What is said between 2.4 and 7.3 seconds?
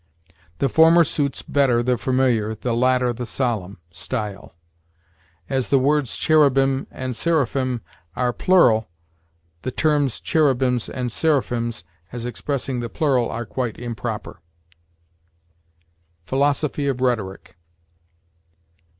the latter the solemn, style. As the words cherubim and